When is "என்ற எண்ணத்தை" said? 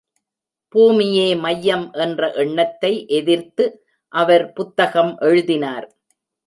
1.91-3.05